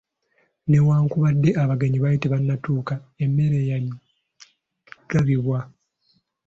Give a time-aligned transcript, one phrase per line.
[0.69, 5.59] Newankubadde abagenyi baali tebanatuuka emmere yagabibwa.